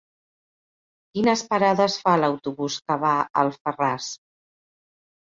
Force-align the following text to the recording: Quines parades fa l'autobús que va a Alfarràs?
Quines 1.17 1.41
parades 1.51 1.97
fa 2.05 2.13
l'autobús 2.21 2.77
que 2.87 2.97
va 3.03 3.11
a 3.19 3.27
Alfarràs? 3.43 4.09